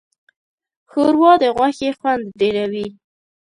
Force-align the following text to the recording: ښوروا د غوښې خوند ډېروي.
ښوروا 0.91 1.31
د 1.41 1.43
غوښې 1.55 1.89
خوند 1.97 2.23
ډېروي. 2.39 2.87